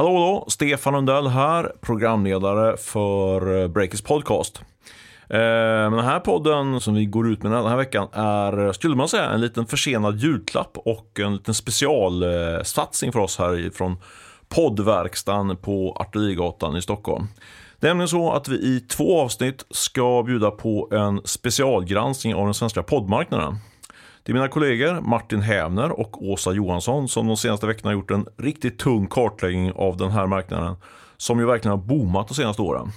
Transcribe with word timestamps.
Hallå 0.00 0.42
då, 0.44 0.50
Stefan 0.50 0.94
Lundell 0.94 1.26
här, 1.26 1.72
programledare 1.80 2.76
för 2.76 3.62
eh, 3.62 3.68
Breakers 3.68 4.02
podcast. 4.02 4.62
Eh, 5.30 5.38
men 5.38 5.92
den 5.92 6.04
här 6.04 6.20
podden 6.20 6.80
som 6.80 6.94
vi 6.94 7.04
går 7.06 7.28
ut 7.28 7.42
med 7.42 7.52
den 7.52 7.66
här 7.66 7.76
veckan 7.76 8.08
är, 8.12 8.66
eh, 8.66 8.72
skulle 8.72 8.96
man 8.96 9.08
säga, 9.08 9.30
en 9.30 9.40
liten 9.40 9.66
försenad 9.66 10.18
julklapp 10.18 10.78
och 10.78 11.20
en 11.20 11.32
liten 11.32 11.54
specialsatsning 11.54 13.12
för 13.12 13.20
oss 13.20 13.38
här 13.38 13.70
från 13.74 13.96
poddverkstan 14.48 15.56
på 15.56 15.96
Artillerigatan 16.00 16.76
i 16.76 16.82
Stockholm. 16.82 17.26
Det 17.80 17.86
är 17.86 17.90
nämligen 17.90 18.08
så 18.08 18.32
att 18.32 18.48
vi 18.48 18.56
i 18.56 18.80
två 18.80 19.20
avsnitt 19.20 19.66
ska 19.70 20.22
bjuda 20.22 20.50
på 20.50 20.88
en 20.92 21.20
specialgranskning 21.24 22.34
av 22.34 22.44
den 22.44 22.54
svenska 22.54 22.82
poddmarknaden. 22.82 23.56
Det 24.22 24.32
är 24.32 24.34
mina 24.34 24.48
kollegor 24.48 25.00
Martin 25.00 25.40
Hävner 25.40 26.00
och 26.00 26.22
Åsa 26.30 26.52
Johansson 26.52 27.08
som 27.08 27.26
de 27.26 27.36
senaste 27.36 27.66
veckorna 27.66 27.88
har 27.88 27.92
gjort 27.94 28.10
en 28.10 28.26
riktigt 28.36 28.78
tung 28.78 29.06
kartläggning 29.06 29.72
av 29.72 29.96
den 29.96 30.10
här 30.10 30.26
marknaden 30.26 30.76
som 31.16 31.38
ju 31.38 31.46
verkligen 31.46 31.78
har 31.78 31.86
boomat 31.86 32.28
de 32.28 32.34
senaste 32.34 32.62
åren. 32.62 32.88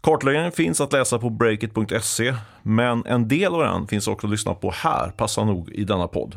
Kartläggningen 0.00 0.52
finns 0.52 0.80
att 0.80 0.92
läsa 0.92 1.18
på 1.18 1.30
breakit.se 1.30 2.34
men 2.62 3.06
en 3.06 3.28
del 3.28 3.54
av 3.54 3.60
den 3.60 3.86
finns 3.86 4.08
också 4.08 4.26
att 4.26 4.30
lyssna 4.30 4.54
på 4.54 4.70
här, 4.70 5.10
passar 5.10 5.44
nog 5.44 5.70
i 5.70 5.84
denna 5.84 6.08
podd. 6.08 6.36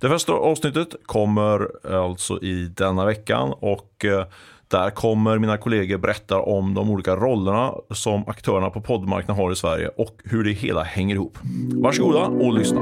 Det 0.00 0.08
första 0.08 0.32
avsnittet 0.32 0.94
kommer 1.06 1.68
alltså 1.94 2.42
i 2.42 2.72
denna 2.76 3.04
veckan 3.04 3.52
och 3.52 4.04
eh, 4.04 4.26
där 4.68 4.90
kommer 4.90 5.38
mina 5.38 5.56
kollegor 5.56 5.98
berätta 5.98 6.40
om 6.40 6.74
de 6.74 6.90
olika 6.90 7.16
rollerna 7.16 7.74
som 7.90 8.28
aktörerna 8.28 8.70
på 8.70 8.80
poddmarknaden 8.80 9.44
har 9.44 9.52
i 9.52 9.56
Sverige 9.56 9.88
och 9.88 10.20
hur 10.24 10.44
det 10.44 10.52
hela 10.52 10.82
hänger 10.82 11.14
ihop. 11.14 11.38
Varsågoda 11.74 12.24
och 12.24 12.54
lyssna. 12.54 12.80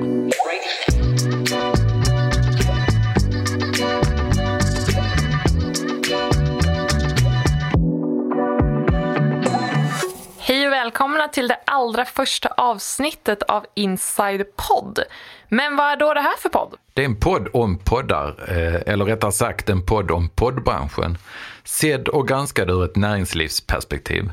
Hej 10.39 10.67
och 10.67 10.73
välkomna 10.73 11.29
till 11.29 11.49
det 11.49 11.59
allra 11.67 12.05
första 12.05 12.49
avsnittet 12.49 13.43
av 13.43 13.67
Inside 13.75 14.45
Podd. 14.57 14.99
Men 15.49 15.77
vad 15.77 15.87
är 15.87 15.97
då 15.97 16.15
det 16.15 16.21
här 16.21 16.37
för 16.39 16.49
podd? 16.49 16.75
Det 16.95 17.03
är 17.03 17.05
en 17.05 17.21
podd 17.21 17.49
om 17.53 17.79
poddar, 17.79 18.35
eh, 18.49 18.93
eller 18.93 19.05
rättare 19.05 19.33
sagt 19.33 19.69
en 19.69 19.87
podd 19.87 20.11
om 20.11 20.29
poddbranschen. 20.29 21.19
Sedd 21.67 22.09
och 22.09 22.29
granskad 22.29 22.71
ur 22.71 22.85
ett 22.85 22.97
näringslivsperspektiv. 22.97 24.31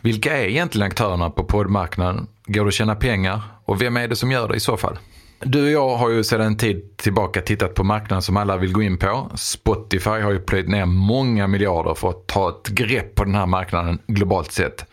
Vilka 0.00 0.36
är 0.36 0.44
egentligen 0.44 0.86
aktörerna 0.86 1.30
på 1.30 1.44
poddmarknaden? 1.44 2.26
Går 2.46 2.64
det 2.64 2.68
att 2.68 2.74
tjäna 2.74 2.94
pengar? 2.94 3.42
Och 3.64 3.82
vem 3.82 3.96
är 3.96 4.08
det 4.08 4.16
som 4.16 4.30
gör 4.30 4.48
det 4.48 4.56
i 4.56 4.60
så 4.60 4.76
fall? 4.76 4.98
Du 5.40 5.64
och 5.64 5.70
jag 5.70 5.96
har 5.96 6.10
ju 6.10 6.24
sedan 6.24 6.46
en 6.46 6.56
tid 6.56 6.96
tillbaka 6.96 7.40
tittat 7.40 7.74
på 7.74 7.84
marknaden 7.84 8.22
som 8.22 8.36
alla 8.36 8.56
vill 8.56 8.72
gå 8.72 8.82
in 8.82 8.98
på. 8.98 9.30
Spotify 9.34 10.10
har 10.10 10.30
ju 10.30 10.38
plöjt 10.38 10.68
ner 10.68 10.86
många 10.86 11.46
miljarder 11.46 11.94
för 11.94 12.10
att 12.10 12.26
ta 12.26 12.48
ett 12.48 12.68
grepp 12.68 13.14
på 13.14 13.24
den 13.24 13.34
här 13.34 13.46
marknaden 13.46 13.98
globalt 14.06 14.52
sett. 14.52 14.84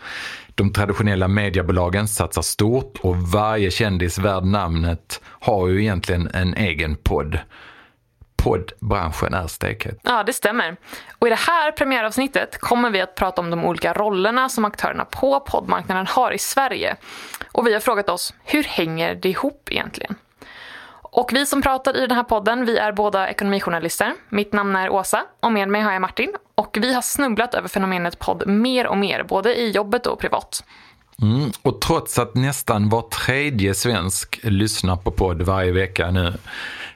De 0.56 0.74
traditionella 0.74 1.28
mediebolagen 1.28 2.08
satsar 2.08 2.42
stort 2.42 2.98
och 3.02 3.18
varje 3.18 3.72
kändis 3.72 4.18
värd 4.18 4.44
namnet 4.44 5.22
har 5.24 5.68
ju 5.68 5.82
egentligen 5.82 6.30
en 6.34 6.54
egen 6.54 6.96
podd. 6.96 7.40
Poddbranschen 8.48 9.34
är 9.34 9.48
stekhet. 9.48 10.00
Ja, 10.04 10.24
det 10.24 10.34
stämmer. 10.34 10.76
Och 11.20 11.28
i 11.28 11.30
det 11.30 11.40
här 11.40 11.72
premiäravsnittet 11.72 12.58
kommer 12.60 12.90
vi 12.90 13.02
att 13.02 13.16
prata 13.16 13.42
om 13.42 13.50
de 13.50 13.66
olika 13.66 13.94
rollerna 13.94 14.50
som 14.50 14.66
aktörerna 14.66 15.06
på 15.06 15.40
poddmarknaden 15.40 16.08
har 16.08 16.32
i 16.32 16.38
Sverige. 16.38 16.96
Och 17.52 17.68
vi 17.68 17.74
har 17.74 17.80
frågat 17.80 18.10
oss, 18.10 18.34
hur 18.44 18.64
hänger 18.64 19.16
det 19.16 19.30
ihop 19.30 19.70
egentligen? 19.72 20.16
Och 21.02 21.30
vi 21.34 21.46
som 21.46 21.62
pratar 21.62 21.98
i 21.98 22.08
den 22.08 22.18
här 22.18 22.24
podden, 22.24 22.66
vi 22.66 22.78
är 22.78 22.92
båda 22.92 23.30
ekonomijournalister. 23.30 24.14
Mitt 24.30 24.54
namn 24.54 24.76
är 24.76 24.90
Åsa 24.90 25.26
och 25.40 25.52
med 25.52 25.68
mig 25.68 25.82
har 25.82 25.92
jag 25.92 26.02
Martin. 26.02 26.34
Och 26.56 26.78
vi 26.82 26.94
har 26.94 27.02
snubblat 27.02 27.54
över 27.54 27.68
fenomenet 27.68 28.20
podd 28.20 28.48
mer 28.48 28.88
och 28.88 28.98
mer, 28.98 29.24
både 29.24 29.56
i 29.56 29.72
jobbet 29.72 30.08
och 30.08 30.20
privat. 30.20 30.64
Mm, 31.22 31.52
och 31.62 31.82
trots 31.82 32.20
att 32.20 32.36
nästan 32.36 32.90
var 32.90 33.02
tredje 33.02 33.74
svensk 33.74 34.40
lyssnar 34.44 34.96
på 34.96 35.12
podd 35.12 35.42
varje 35.42 35.72
vecka 35.72 36.12
nu 36.12 36.34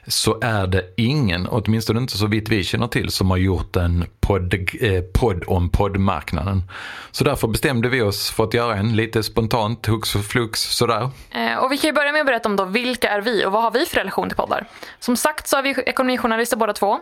så 0.06 0.38
är 0.42 0.66
det 0.66 0.84
ingen, 0.96 1.46
åtminstone 1.46 2.00
inte 2.00 2.18
så 2.18 2.26
vitt 2.26 2.48
vi 2.48 2.64
känner 2.64 2.88
till, 2.88 3.10
som 3.10 3.30
har 3.30 3.36
gjort 3.36 3.76
en 3.76 4.04
podd, 4.20 4.54
eh, 4.54 5.02
podd 5.14 5.44
om 5.46 5.70
poddmarknaden. 5.70 6.62
Så 7.10 7.24
därför 7.24 7.48
bestämde 7.48 7.88
vi 7.88 8.02
oss 8.02 8.30
för 8.30 8.44
att 8.44 8.54
göra 8.54 8.76
en 8.76 8.96
lite 8.96 9.22
spontant, 9.22 9.86
hux 9.86 10.14
och 10.14 10.24
flux 10.24 10.60
sådär. 10.60 11.10
Eh, 11.30 11.56
och 11.56 11.72
vi 11.72 11.78
kan 11.78 11.88
ju 11.88 11.92
börja 11.92 12.12
med 12.12 12.20
att 12.20 12.26
berätta 12.26 12.48
om 12.48 12.56
då 12.56 12.64
vilka 12.64 13.08
är 13.08 13.20
vi 13.20 13.44
och 13.46 13.52
vad 13.52 13.62
har 13.62 13.70
vi 13.70 13.86
för 13.86 13.96
relation 13.96 14.28
till 14.28 14.36
poddar? 14.36 14.66
Som 14.98 15.16
sagt 15.16 15.48
så 15.48 15.56
är 15.56 15.62
vi 15.62 15.70
ekonomijournalister 15.70 16.56
båda 16.56 16.72
två 16.72 17.00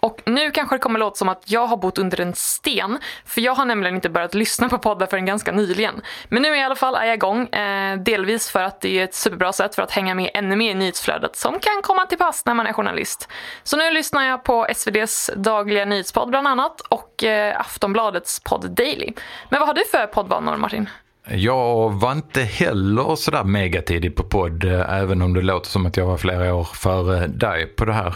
och 0.00 0.22
nu 0.24 0.50
kanske 0.50 0.74
det 0.74 0.80
kommer 0.80 0.98
låta 0.98 1.16
som 1.16 1.28
att 1.28 1.42
jag 1.50 1.66
har 1.66 1.76
bott 1.76 1.98
under 1.98 2.20
en 2.20 2.34
sten, 2.34 2.98
för 3.24 3.40
jag 3.40 3.54
har 3.54 3.64
nämligen 3.64 3.94
inte 3.94 4.08
börjat 4.08 4.34
lyssna 4.34 4.68
på 4.68 4.78
poddar 4.78 5.06
förrän 5.06 5.26
ganska 5.26 5.52
nyligen. 5.52 6.00
Men 6.28 6.42
nu 6.42 6.56
i 6.56 6.62
alla 6.62 6.74
fall 6.74 6.94
är 6.94 7.04
jag 7.04 7.14
igång, 7.14 7.46
eh, 7.48 7.98
delvis 7.98 8.50
för 8.50 8.62
att 8.62 8.80
det 8.80 8.98
är 8.98 9.04
ett 9.04 9.14
superbra 9.14 9.52
sätt 9.52 9.74
för 9.74 9.82
att 9.82 9.90
hänga 9.90 10.14
med 10.14 10.30
ännu 10.34 10.56
mer 10.56 10.70
i 10.70 10.74
nyhetsflödet 10.74 11.36
som 11.36 11.52
kan 11.52 11.82
komma 11.82 12.06
till 12.06 12.18
pass 12.18 12.42
när 12.46 12.54
man 12.54 12.66
är 12.66 12.72
journalist. 12.72 13.28
Så 13.62 13.76
nu 13.76 13.90
lyssnar 13.90 14.22
jag 14.22 14.44
på 14.44 14.66
SVDs 14.66 15.30
dagliga 15.36 15.84
nyhetspodd 15.84 16.28
bland 16.28 16.48
annat 16.48 16.80
och 16.80 17.24
eh, 17.24 17.60
Aftonbladets 17.60 18.40
podd 18.40 18.70
Daily. 18.70 19.12
Men 19.48 19.60
vad 19.60 19.68
har 19.68 19.74
du 19.74 19.84
för 19.84 20.06
poddvanor 20.06 20.56
Martin? 20.56 20.88
Jag 21.28 21.92
var 21.92 22.12
inte 22.12 22.42
heller 22.42 23.16
sådär 23.16 23.44
megatidig 23.44 24.16
på 24.16 24.22
podd, 24.22 24.64
eh, 24.64 24.94
även 24.94 25.22
om 25.22 25.34
det 25.34 25.42
låter 25.42 25.70
som 25.70 25.86
att 25.86 25.96
jag 25.96 26.06
var 26.06 26.16
flera 26.16 26.54
år 26.54 26.64
före 26.64 27.26
dig 27.26 27.66
på 27.66 27.84
det 27.84 27.92
här. 27.92 28.14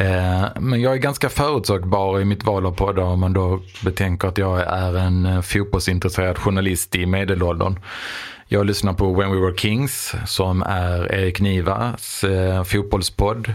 Eh, 0.00 0.46
men 0.60 0.80
jag 0.80 0.92
är 0.92 0.96
ganska 0.96 1.28
förutsägbar 1.28 2.20
i 2.20 2.24
mitt 2.24 2.44
val 2.44 2.66
av 2.66 2.72
poddar 2.72 3.02
om 3.02 3.20
man 3.20 3.32
då 3.32 3.60
betänker 3.84 4.28
att 4.28 4.38
jag 4.38 4.60
är 4.60 4.96
en 4.96 5.26
eh, 5.26 5.40
fotbollsintresserad 5.40 6.38
journalist 6.38 6.94
i 6.94 7.06
medelåldern. 7.06 7.78
Jag 8.50 8.66
lyssnar 8.66 8.92
på 8.92 9.12
When 9.12 9.30
We 9.30 9.38
Were 9.38 9.56
Kings 9.56 10.14
som 10.26 10.62
är 10.62 11.12
Erik 11.12 11.40
Nivas 11.40 12.24
eh, 12.24 12.64
fotbollspodd. 12.64 13.52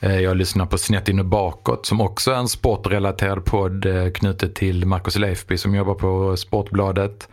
Eh, 0.00 0.20
jag 0.20 0.36
lyssnar 0.36 0.66
på 0.66 0.78
Snett 0.78 1.08
in 1.08 1.18
och 1.18 1.24
bakåt 1.24 1.86
som 1.86 2.00
också 2.00 2.30
är 2.30 2.36
en 2.36 2.48
sportrelaterad 2.48 3.44
podd 3.44 3.86
eh, 3.86 4.10
knutet 4.10 4.54
till 4.54 4.86
Marcus 4.86 5.16
Leifby 5.16 5.58
som 5.58 5.74
jobbar 5.74 5.94
på 5.94 6.36
Sportbladet. 6.36 7.28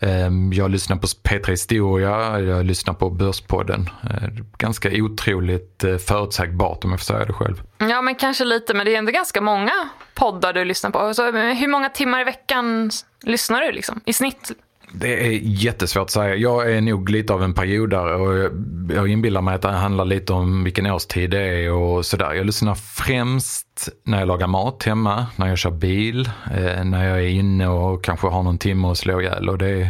Ehm, 0.00 0.52
jag 0.52 0.70
lyssnar 0.70 0.96
på 0.96 1.06
P3 1.06 1.50
Historia, 1.50 2.40
jag 2.40 2.66
lyssnar 2.66 2.94
på 2.94 3.10
Börspodden. 3.10 3.88
Eh, 4.10 4.28
ganska 4.58 4.90
otroligt 4.92 5.84
eh, 5.84 5.96
förutsägbart 5.96 6.84
om 6.84 6.90
jag 6.90 7.00
får 7.00 7.04
säga 7.04 7.24
det 7.24 7.32
själv. 7.32 7.62
Ja, 7.78 8.02
men 8.02 8.14
kanske 8.14 8.44
lite, 8.44 8.74
men 8.74 8.86
det 8.86 8.94
är 8.94 8.98
ändå 8.98 9.12
ganska 9.12 9.40
många 9.40 9.72
poddar 10.14 10.52
du 10.52 10.64
lyssnar 10.64 10.90
på. 10.90 11.14
Så, 11.14 11.32
hur 11.32 11.68
många 11.68 11.88
timmar 11.88 12.20
i 12.20 12.24
veckan 12.24 12.90
lyssnar 13.22 13.60
du 13.60 13.72
liksom, 13.72 14.00
i 14.04 14.12
snitt? 14.12 14.52
Det 14.92 15.26
är 15.26 15.30
jättesvårt 15.42 16.02
att 16.02 16.10
säga. 16.10 16.34
Jag 16.34 16.72
är 16.72 16.80
nog 16.80 17.10
lite 17.10 17.32
av 17.32 17.42
en 17.42 17.54
periodare 17.54 18.14
och 18.14 18.50
jag 18.94 19.08
inbillar 19.08 19.40
mig 19.40 19.54
att 19.54 19.62
det 19.62 19.68
handlar 19.68 20.04
lite 20.04 20.32
om 20.32 20.64
vilken 20.64 20.86
årstid 20.86 21.30
det 21.30 21.40
är 21.40 21.72
och 21.72 22.06
sådär. 22.06 22.32
Jag 22.32 22.46
lyssnar 22.46 22.74
främst 22.74 23.88
när 24.04 24.18
jag 24.18 24.28
lagar 24.28 24.46
mat 24.46 24.82
hemma, 24.82 25.26
när 25.36 25.48
jag 25.48 25.58
kör 25.58 25.70
bil, 25.70 26.30
eh, 26.54 26.84
när 26.84 27.08
jag 27.08 27.18
är 27.18 27.28
inne 27.28 27.68
och 27.68 28.04
kanske 28.04 28.26
har 28.26 28.42
någon 28.42 28.58
timme 28.58 28.88
att 28.88 28.98
slå 28.98 29.20
ihjäl. 29.20 29.48
Och 29.48 29.58
det 29.58 29.68
är, 29.68 29.88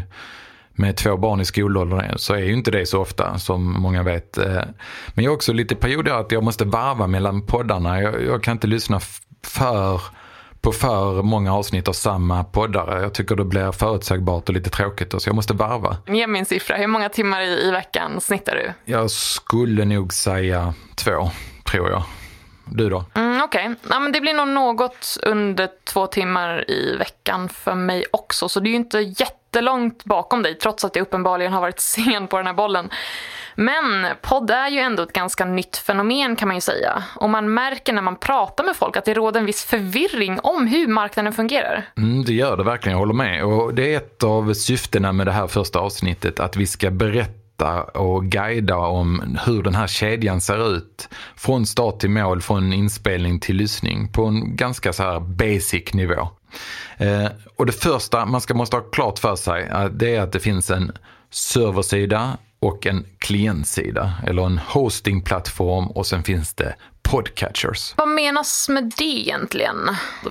med 0.73 0.97
två 0.97 1.17
barn 1.17 1.41
i 1.41 1.45
skolåldern 1.45 2.19
så 2.19 2.35
är 2.35 2.39
ju 2.39 2.53
inte 2.53 2.71
det 2.71 2.87
så 2.87 3.01
ofta 3.01 3.39
som 3.39 3.73
många 3.81 4.03
vet. 4.03 4.39
Eh, 4.39 4.63
men 5.15 5.25
jag 5.25 5.33
är 5.33 5.37
också 5.37 5.53
lite 5.53 5.75
perioder 5.75 6.13
att 6.13 6.33
jag 6.33 6.43
måste 6.43 6.65
varva 6.65 7.07
mellan 7.07 7.47
poddarna. 7.47 8.03
Jag, 8.03 8.25
jag 8.25 8.43
kan 8.43 8.53
inte 8.53 8.67
lyssna 8.67 9.01
för 9.47 10.01
på 10.61 10.73
för 10.73 11.23
många 11.23 11.55
avsnitt 11.55 11.89
av 11.89 11.93
samma 11.93 12.45
poddare. 12.45 13.03
Jag 13.03 13.15
tycker 13.15 13.37
det 13.37 13.45
blir 13.45 13.73
förutsägbart 13.73 14.49
och 14.49 14.55
lite 14.55 14.71
tråkigt 14.71 15.15
så 15.19 15.29
jag 15.29 15.37
måste 15.37 15.55
varva. 15.55 15.97
Ge 16.07 16.27
min 16.27 16.45
siffra, 16.45 16.77
hur 16.77 16.87
många 16.87 17.09
timmar 17.09 17.41
i, 17.41 17.69
i 17.69 17.71
veckan 17.71 18.21
snittar 18.21 18.55
du? 18.55 18.93
Jag 18.93 19.11
skulle 19.11 19.85
nog 19.85 20.13
säga 20.13 20.75
två, 20.97 21.31
tror 21.65 21.91
jag. 21.91 22.03
Du 22.71 22.91
då? 22.91 23.05
Mm, 23.15 23.43
Okej, 23.43 23.67
okay. 23.67 23.77
ja, 23.91 24.11
det 24.13 24.21
blir 24.21 24.35
nog 24.35 24.49
något 24.49 25.19
under 25.23 25.69
två 25.85 26.07
timmar 26.07 26.71
i 26.71 26.97
veckan 26.97 27.49
för 27.49 27.75
mig 27.75 28.05
också. 28.11 28.49
Så 28.49 28.61
det 28.61 28.69
är 28.69 28.71
ju 28.71 28.77
inte 28.77 28.99
jättelångt 28.99 30.05
bakom 30.05 30.43
dig 30.43 30.55
trots 30.55 30.85
att 30.85 30.97
jag 30.97 31.03
uppenbarligen 31.03 31.53
har 31.53 31.61
varit 31.61 31.81
sen 31.81 32.27
på 32.27 32.37
den 32.37 32.47
här 32.47 32.55
bollen. 32.55 32.91
Men 33.61 34.07
podd 34.23 34.51
är 34.51 34.69
ju 34.69 34.79
ändå 34.79 35.03
ett 35.03 35.13
ganska 35.13 35.45
nytt 35.45 35.77
fenomen 35.77 36.37
kan 36.37 36.49
man 36.49 36.57
ju 36.57 36.61
säga. 36.61 37.05
Och 37.17 37.31
man 37.31 37.55
märker 37.55 37.93
när 37.93 38.03
man 38.03 38.17
pratar 38.17 38.65
med 38.65 38.77
folk 38.77 38.97
att 38.97 39.05
det 39.05 39.15
råder 39.15 39.41
en 39.41 39.47
viss 39.47 39.65
förvirring 39.65 40.41
om 40.41 40.67
hur 40.67 40.89
marknaden 40.89 41.33
fungerar. 41.33 41.85
Mm, 41.97 42.25
det 42.25 42.33
gör 42.33 42.57
det 42.57 42.65
verkligen, 42.65 42.93
jag 42.93 42.99
håller 42.99 43.15
med. 43.15 43.45
Och 43.45 43.75
det 43.75 43.95
är 43.95 43.97
ett 43.97 44.25
av 44.25 44.55
syftena 44.55 45.13
med 45.13 45.27
det 45.27 45.33
här 45.33 45.47
första 45.47 45.79
avsnittet, 45.79 46.41
att 46.41 46.57
vi 46.57 46.67
ska 46.67 46.91
berätta 46.91 47.83
och 47.83 48.25
guida 48.25 48.77
om 48.77 49.39
hur 49.47 49.63
den 49.63 49.75
här 49.75 49.87
kedjan 49.87 50.41
ser 50.41 50.77
ut. 50.77 51.09
Från 51.37 51.67
start 51.67 52.01
till 52.01 52.11
mål, 52.11 52.41
från 52.41 52.73
inspelning 52.73 53.41
till 53.41 53.57
lyssning 53.57 54.13
på 54.13 54.25
en 54.25 54.57
ganska 54.57 54.93
så 54.93 55.03
här 55.03 55.21
basic 55.21 55.95
nivå. 55.95 56.29
Eh, 56.97 57.27
och 57.57 57.67
det 57.67 57.73
första 57.73 58.27
man 58.27 58.41
ska 58.41 58.55
måste 58.55 58.77
ha 58.77 58.83
klart 58.83 59.19
för 59.19 59.37
sig, 59.37 59.63
eh, 59.63 59.85
det 59.85 60.17
är 60.17 60.21
att 60.21 60.33
det 60.33 60.41
finns 60.41 60.71
en 60.71 60.93
serversida 61.31 62.37
och 62.61 62.87
en 62.87 63.07
klientsida 63.19 64.13
eller 64.27 64.47
en 64.47 64.59
hostingplattform 64.59 65.87
och 65.87 66.07
sen 66.07 66.23
finns 66.23 66.55
det 66.55 66.75
podcatchers. 67.11 67.95
Vad 67.97 68.09
menas 68.09 68.69
med 68.69 68.93
det 68.99 69.05
egentligen? 69.05 69.77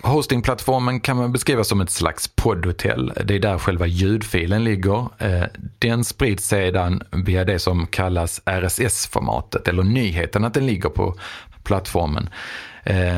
Hostingplattformen 0.03 0.99
kan 0.99 1.17
man 1.17 1.31
beskriva 1.31 1.63
som 1.63 1.81
ett 1.81 1.89
slags 1.89 2.27
poddhotell. 2.27 3.13
Det 3.25 3.35
är 3.35 3.39
där 3.39 3.57
själva 3.57 3.87
ljudfilen 3.87 4.63
ligger. 4.63 5.07
Eh, 5.17 5.43
den 5.79 6.03
sprids 6.03 6.47
sedan 6.47 7.03
via 7.11 7.45
det 7.45 7.59
som 7.59 7.87
kallas 7.87 8.41
RSS-formatet, 8.45 9.67
eller 9.67 9.83
nyheten 9.83 10.45
att 10.45 10.53
den 10.53 10.65
ligger 10.65 10.89
på 10.89 11.15
plattformen. 11.63 12.29
Eh, 12.83 13.17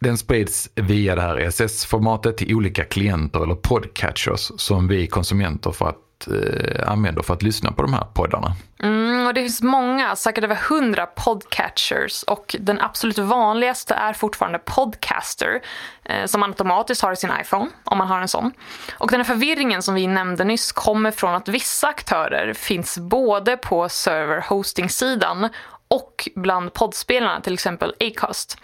den 0.00 0.18
sprids 0.18 0.70
via 0.74 1.14
det 1.14 1.22
här 1.22 1.36
RSS-formatet 1.36 2.36
till 2.36 2.54
olika 2.54 2.84
klienter 2.84 3.42
eller 3.42 3.54
podcatchers 3.54 4.50
som 4.56 4.88
vi 4.88 5.06
konsumenter 5.06 5.70
för 5.70 5.88
att, 6.22 6.28
eh, 6.28 6.92
använder 6.92 7.22
för 7.22 7.34
att 7.34 7.42
lyssna 7.42 7.72
på 7.72 7.82
de 7.82 7.92
här 7.92 8.04
poddarna. 8.14 8.52
Mm, 8.82 9.26
och 9.26 9.34
det 9.34 9.40
finns 9.40 9.62
många, 9.62 10.16
säkert 10.16 10.44
över 10.44 10.54
hundra 10.54 11.06
podcatchers 11.06 12.22
och 12.22 12.56
den 12.60 12.80
absolut 12.80 13.18
vanligaste 13.18 13.94
är 13.94 14.12
fortfarande 14.12 14.58
Podcaster 14.58 15.60
eh, 16.04 16.26
som 16.26 16.40
man 16.40 16.50
automatiskt 16.50 17.02
har 17.02 17.12
i 17.12 17.16
sin 17.16 17.30
iPhone 17.40 17.70
om 17.84 17.98
man 17.98 18.08
har 18.08 18.20
en 18.20 18.28
sån. 18.28 18.52
Och 18.98 19.10
den 19.10 19.20
här 19.20 19.24
förvirringen 19.24 19.82
som 19.82 19.94
vi 19.94 20.06
nämnde 20.06 20.44
nyss 20.44 20.72
kommer 20.72 21.10
från 21.10 21.34
att 21.34 21.48
vissa 21.48 21.88
aktörer 21.88 22.52
finns 22.52 22.98
både 22.98 23.56
på 23.56 23.88
server 23.88 24.44
hosting-sidan 24.48 25.48
och 25.88 26.28
bland 26.36 26.72
poddspelarna, 26.72 27.40
till 27.40 27.54
exempel 27.54 27.94
Acast. 28.00 28.58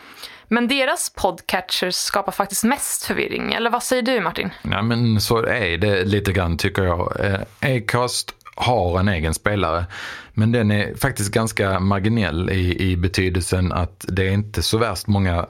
Men 0.49 0.69
deras 0.69 1.11
podcatchers 1.11 1.95
skapar 1.95 2.33
faktiskt 2.33 2.65
mest 2.65 3.05
förvirring, 3.05 3.53
eller 3.53 3.71
vad 3.71 3.83
säger 3.83 4.03
du 4.03 4.21
Martin? 4.21 4.51
Ja, 4.63 4.83
men 4.83 5.21
så 5.21 5.45
är 5.45 5.79
det 5.79 6.05
lite 6.05 6.33
grann 6.33 6.57
tycker 6.57 6.83
jag. 6.83 7.21
Eh, 7.21 7.41
Acast 7.77 8.35
har 8.55 9.01
en 9.01 9.09
egen 9.09 9.35
spelare. 9.35 9.87
Men 10.33 10.53
den 10.53 10.71
är 10.71 10.95
faktiskt 10.95 11.31
ganska 11.31 11.81
marginell 11.81 12.51
i, 12.51 12.91
i 12.91 12.97
betydelsen 12.97 13.73
att 13.73 14.05
det 14.09 14.29
är 14.29 14.33
inte 14.33 14.63
så 14.63 14.79
värst 14.79 15.07
många 15.07 15.47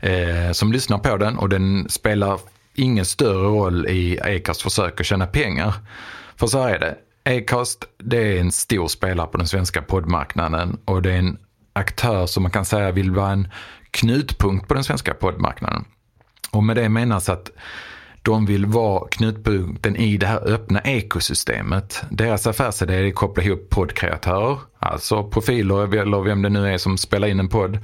eh, 0.00 0.52
som 0.52 0.72
lyssnar 0.72 0.98
på 0.98 1.16
den 1.16 1.38
och 1.38 1.48
den 1.48 1.88
spelar 1.88 2.40
ingen 2.74 3.04
större 3.04 3.48
roll 3.48 3.86
i 3.86 4.20
Acast 4.20 4.62
försök 4.62 5.00
att 5.00 5.06
tjäna 5.06 5.26
pengar. 5.26 5.74
För 6.36 6.46
så 6.46 6.62
här 6.62 6.74
är 6.74 6.78
det. 6.78 6.96
Acast 7.38 7.84
det 7.98 8.16
är 8.16 8.40
en 8.40 8.52
stor 8.52 8.88
spelare 8.88 9.26
på 9.26 9.38
den 9.38 9.48
svenska 9.48 9.82
poddmarknaden 9.82 10.78
och 10.84 11.02
det 11.02 11.12
är 11.12 11.18
en 11.18 11.38
aktör 11.78 12.26
som 12.26 12.42
man 12.42 12.52
kan 12.52 12.64
säga 12.64 12.90
vill 12.90 13.10
vara 13.10 13.30
en 13.30 13.48
knutpunkt 13.90 14.68
på 14.68 14.74
den 14.74 14.84
svenska 14.84 15.14
poddmarknaden. 15.14 15.84
Och 16.50 16.64
med 16.64 16.76
det 16.76 16.88
menas 16.88 17.28
att 17.28 17.50
de 18.22 18.46
vill 18.46 18.66
vara 18.66 19.08
knutpunkten 19.08 19.96
i 19.96 20.16
det 20.16 20.26
här 20.26 20.48
öppna 20.48 20.80
ekosystemet. 20.80 22.04
Deras 22.10 22.46
affärsidé 22.46 22.94
är 22.94 23.08
att 23.08 23.14
koppla 23.14 23.42
ihop 23.42 23.70
poddkreatörer, 23.70 24.58
alltså 24.78 25.30
profiler 25.30 25.94
eller 25.94 26.20
vem 26.20 26.42
det 26.42 26.48
nu 26.48 26.74
är 26.74 26.78
som 26.78 26.98
spelar 26.98 27.28
in 27.28 27.40
en 27.40 27.48
podd, 27.48 27.78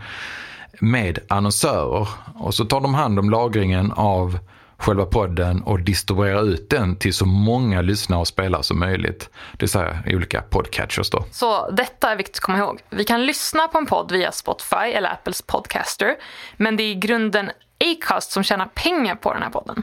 med 0.81 1.19
annonsörer. 1.29 2.08
Och 2.35 2.55
så 2.55 2.64
tar 2.64 2.81
de 2.81 2.94
hand 2.94 3.19
om 3.19 3.31
lagringen 3.31 3.93
av 3.93 4.38
själva 4.76 5.06
podden 5.06 5.62
och 5.62 5.80
distribuera 5.80 6.40
ut 6.40 6.70
den 6.70 6.96
till 6.96 7.14
så 7.14 7.26
många 7.26 7.82
lyssnare 7.82 8.20
och 8.20 8.28
spelare 8.28 8.62
som 8.62 8.78
möjligt. 8.78 9.30
Det 9.52 9.62
vill 9.62 9.68
säga 9.68 10.02
olika 10.06 10.42
podcatchers 10.42 11.10
då. 11.10 11.24
Så 11.30 11.70
detta 11.70 12.10
är 12.10 12.16
viktigt 12.16 12.36
att 12.36 12.40
komma 12.40 12.58
ihåg. 12.58 12.80
Vi 12.90 13.04
kan 13.04 13.26
lyssna 13.26 13.68
på 13.68 13.78
en 13.78 13.86
podd 13.86 14.12
via 14.12 14.32
Spotify 14.32 14.76
eller 14.76 15.10
Apples 15.12 15.42
Podcaster, 15.42 16.14
men 16.56 16.76
det 16.76 16.82
är 16.82 16.90
i 16.90 16.94
grunden 16.94 17.50
Acast 17.80 18.32
som 18.32 18.42
tjänar 18.42 18.66
pengar 18.66 19.14
på 19.14 19.32
den 19.32 19.42
här 19.42 19.50
podden. 19.50 19.82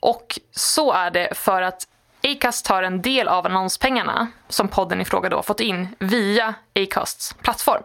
Och 0.00 0.38
så 0.50 0.92
är 0.92 1.10
det 1.10 1.28
för 1.34 1.62
att 1.62 1.86
Acast 2.24 2.66
tar 2.66 2.82
en 2.82 3.02
del 3.02 3.28
av 3.28 3.46
annonspengarna 3.46 4.26
som 4.48 4.68
podden 4.68 5.00
i 5.00 5.04
fråga 5.04 5.28
då 5.28 5.42
fått 5.42 5.60
in 5.60 5.88
via 5.98 6.54
Acasts 6.74 7.34
plattform. 7.42 7.82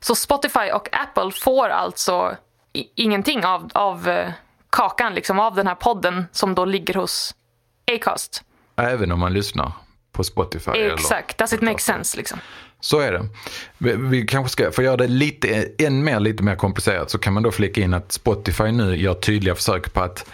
Så 0.00 0.14
Spotify 0.14 0.70
och 0.74 0.88
Apple 0.92 1.30
får 1.30 1.68
alltså 1.68 2.36
ingenting 2.94 3.44
av, 3.44 3.70
av 3.74 4.08
eh, 4.08 4.32
kakan 4.72 5.14
liksom, 5.14 5.40
av 5.40 5.54
den 5.54 5.66
här 5.66 5.74
podden 5.74 6.24
som 6.32 6.54
då 6.54 6.64
ligger 6.64 6.94
hos 6.94 7.34
Acast. 7.94 8.44
Även 8.76 9.12
om 9.12 9.20
man 9.20 9.32
lyssnar 9.32 9.72
på 10.12 10.24
Spotify? 10.24 10.70
Exakt, 10.70 11.38
does 11.38 11.52
it 11.52 11.60
make 11.60 11.78
sense 11.78 12.16
liksom? 12.16 12.38
Så 12.80 13.00
är 13.00 13.12
det. 13.12 13.28
Vi, 13.78 13.94
vi 13.96 14.26
kanske 14.26 14.52
ska, 14.52 14.70
för 14.70 14.82
att 14.82 14.86
göra 14.86 14.96
det 14.96 15.06
lite, 15.06 15.68
än 15.78 16.04
mer, 16.04 16.20
lite 16.20 16.42
mer 16.42 16.56
komplicerat 16.56 17.10
så 17.10 17.18
kan 17.18 17.32
man 17.32 17.42
då 17.42 17.50
flika 17.50 17.80
in 17.80 17.94
att 17.94 18.12
Spotify 18.12 18.72
nu 18.72 18.96
gör 18.96 19.14
tydliga 19.14 19.54
försök 19.54 19.92
på 19.92 20.00
att 20.00 20.26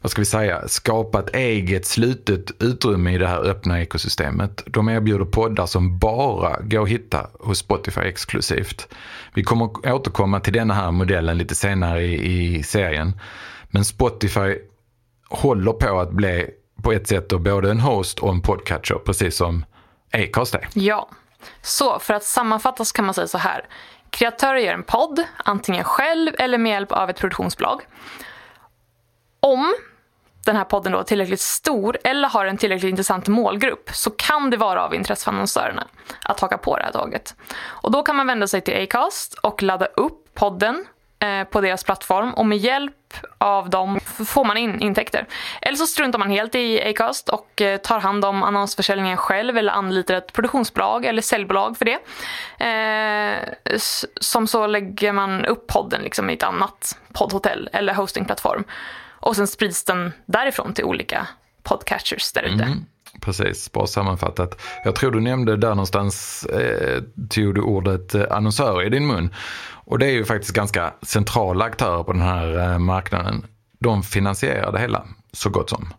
vad 0.00 0.10
ska 0.10 0.20
vi 0.20 0.26
säga, 0.26 0.68
skapa 0.68 1.20
ett 1.20 1.34
eget 1.34 1.86
slutet 1.86 2.62
utrymme 2.62 3.14
i 3.14 3.18
det 3.18 3.26
här 3.26 3.48
öppna 3.48 3.80
ekosystemet. 3.80 4.62
De 4.66 4.88
erbjuder 4.88 5.24
poddar 5.24 5.66
som 5.66 5.98
bara 5.98 6.60
går 6.60 6.82
att 6.82 6.88
hitta 6.88 7.26
hos 7.40 7.58
Spotify 7.58 8.00
exklusivt. 8.00 8.88
Vi 9.34 9.42
kommer 9.42 9.92
återkomma 9.92 10.40
till 10.40 10.52
denna 10.52 10.74
här 10.74 10.90
modellen 10.90 11.38
lite 11.38 11.54
senare 11.54 12.02
i, 12.02 12.56
i 12.56 12.62
serien. 12.62 13.12
Men 13.74 13.84
Spotify 13.84 14.58
håller 15.28 15.72
på 15.72 16.00
att 16.00 16.10
bli 16.10 16.50
på 16.82 16.92
ett 16.92 17.08
sätt 17.08 17.28
då 17.28 17.38
både 17.38 17.70
en 17.70 17.80
host 17.80 18.18
och 18.18 18.30
en 18.30 18.40
podcatcher, 18.42 18.94
precis 18.94 19.36
som 19.36 19.64
Acast 20.12 20.54
är. 20.54 20.68
Ja, 20.74 21.08
så 21.62 21.98
för 21.98 22.14
att 22.14 22.24
sammanfattas 22.24 22.92
kan 22.92 23.04
man 23.04 23.14
säga 23.14 23.26
så 23.26 23.38
här. 23.38 23.66
Kreatörer 24.10 24.58
gör 24.58 24.74
en 24.74 24.82
podd, 24.82 25.24
antingen 25.44 25.84
själv 25.84 26.32
eller 26.38 26.58
med 26.58 26.72
hjälp 26.72 26.92
av 26.92 27.10
ett 27.10 27.18
produktionsbolag. 27.18 27.82
Om 29.40 29.74
den 30.44 30.56
här 30.56 30.64
podden 30.64 30.92
då 30.92 30.98
är 30.98 31.02
tillräckligt 31.02 31.40
stor 31.40 31.98
eller 32.04 32.28
har 32.28 32.46
en 32.46 32.56
tillräckligt 32.56 32.90
intressant 32.90 33.28
målgrupp 33.28 33.90
så 33.92 34.10
kan 34.10 34.50
det 34.50 34.56
vara 34.56 34.84
av 34.84 34.94
intresse 34.94 35.24
för 35.24 35.32
annonsörerna 35.32 35.86
att 36.22 36.40
haka 36.40 36.58
på 36.58 36.76
det 36.76 36.84
här 36.84 36.92
tåget. 36.92 37.36
Och 37.56 37.90
då 37.90 38.02
kan 38.02 38.16
man 38.16 38.26
vända 38.26 38.46
sig 38.46 38.60
till 38.60 38.82
Acast 38.82 39.34
och 39.34 39.62
ladda 39.62 39.86
upp 39.86 40.34
podden 40.34 40.86
Eh, 41.24 41.44
på 41.44 41.60
deras 41.60 41.84
plattform 41.84 42.34
och 42.34 42.46
med 42.46 42.58
hjälp 42.58 43.14
av 43.38 43.70
dem 43.70 44.00
får 44.26 44.44
man 44.44 44.56
in 44.56 44.80
intäkter. 44.80 45.26
Eller 45.62 45.76
så 45.76 45.86
struntar 45.86 46.18
man 46.18 46.30
helt 46.30 46.54
i 46.54 46.82
Acast 46.82 47.28
och 47.28 47.62
eh, 47.62 47.76
tar 47.76 48.00
hand 48.00 48.24
om 48.24 48.42
annonsförsäljningen 48.42 49.16
själv 49.16 49.58
eller 49.58 49.72
anlitar 49.72 50.14
ett 50.14 50.32
produktionsbolag 50.32 51.04
eller 51.04 51.22
säljbolag 51.22 51.78
för 51.78 51.84
det. 51.84 51.98
Eh, 52.64 53.78
som 54.20 54.46
så 54.46 54.66
lägger 54.66 55.12
man 55.12 55.44
upp 55.44 55.66
podden 55.66 56.02
liksom 56.02 56.30
i 56.30 56.32
ett 56.32 56.42
annat 56.42 56.98
poddhotell 57.12 57.68
eller 57.72 57.94
hostingplattform. 57.94 58.64
Och 59.08 59.36
sen 59.36 59.46
sprids 59.46 59.84
den 59.84 60.12
därifrån 60.26 60.74
till 60.74 60.84
olika 60.84 61.26
podcatchers 61.62 62.32
där 62.32 62.42
ute. 62.42 62.64
Mm, 62.64 62.86
precis, 63.20 63.72
bra 63.72 63.86
sammanfattat. 63.86 64.60
Jag 64.84 64.94
tror 64.94 65.10
du 65.10 65.20
nämnde 65.20 65.56
där 65.56 65.68
någonstans, 65.68 66.44
eh, 66.44 67.02
tog 67.30 67.54
du 67.54 67.60
ordet 67.60 68.14
eh, 68.14 68.22
annonsör 68.30 68.86
i 68.86 68.88
din 68.88 69.06
mun. 69.06 69.34
Och 69.86 69.98
det 69.98 70.06
är 70.06 70.12
ju 70.12 70.24
faktiskt 70.24 70.54
ganska 70.54 70.94
centrala 71.02 71.64
aktörer 71.64 72.02
på 72.02 72.12
den 72.12 72.22
här 72.22 72.72
eh, 72.72 72.78
marknaden. 72.78 73.46
De 73.78 74.02
finansierar 74.02 74.72
det 74.72 74.78
hela, 74.78 75.04
så 75.32 75.50
gott 75.50 75.70
som. 75.70 75.92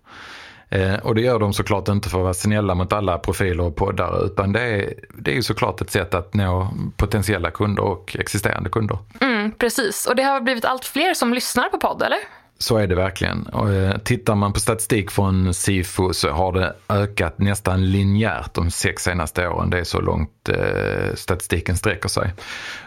Eh, 0.70 0.96
och 0.96 1.16
det 1.16 1.22
gör 1.22 1.40
de 1.40 1.54
såklart 1.54 1.88
inte 1.88 2.10
för 2.10 2.18
att 2.18 2.24
vara 2.24 2.34
snälla 2.34 2.76
mot 2.76 2.94
alla 2.94 3.18
profiler 3.20 3.64
och 3.64 3.76
poddar 3.76 4.26
utan 4.26 4.52
det 4.52 4.62
är, 4.62 4.94
det 5.18 5.32
är 5.32 5.36
ju 5.36 5.44
såklart 5.44 5.82
ett 5.82 5.92
sätt 5.92 6.14
att 6.14 6.34
nå 6.34 6.74
potentiella 6.98 7.52
kunder 7.52 7.84
och 7.84 8.16
existerande 8.20 8.70
kunder. 8.70 8.98
Mm, 9.22 9.52
precis, 9.52 10.06
och 10.06 10.16
det 10.16 10.24
har 10.24 10.42
blivit 10.42 10.66
allt 10.66 10.86
fler 10.86 11.14
som 11.14 11.34
lyssnar 11.34 11.70
på 11.70 11.78
podd, 11.78 12.02
eller? 12.02 12.20
Så 12.58 12.78
är 12.78 12.88
det 12.88 12.96
verkligen. 12.96 13.48
Och, 13.48 13.74
eh, 13.74 13.98
tittar 13.98 14.36
man 14.36 14.54
på 14.54 14.60
statistik 14.60 15.12
från 15.12 15.54
Sifo 15.54 16.14
så 16.14 16.30
har 16.30 16.52
det 16.52 16.76
ökat 16.90 17.40
nästan 17.40 17.92
linjärt 17.92 18.54
de 18.54 18.72
sex 18.72 19.04
senaste 19.04 19.48
åren. 19.48 19.70
Det 19.70 19.80
är 19.80 19.84
så 19.84 20.02
långt 20.02 20.50
eh, 20.50 21.16
statistiken 21.16 21.78
sträcker 21.78 22.10
sig. 22.10 22.34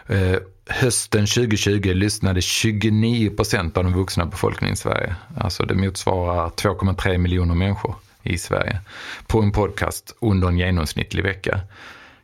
Eh, 0.07 0.35
hösten 0.69 1.25
2020 1.27 1.93
lyssnade 1.93 2.41
29 2.41 3.29
procent 3.29 3.77
av 3.77 3.83
den 3.83 3.93
vuxna 3.93 4.25
befolkningen 4.25 4.73
i 4.73 4.77
Sverige. 4.77 5.15
Alltså 5.37 5.63
det 5.63 5.75
motsvarar 5.75 6.49
2,3 6.49 7.17
miljoner 7.17 7.55
människor 7.55 7.95
i 8.23 8.37
Sverige 8.37 8.79
på 9.27 9.41
en 9.41 9.51
podcast 9.51 10.15
under 10.21 10.47
en 10.47 10.57
genomsnittlig 10.57 11.23
vecka. 11.23 11.59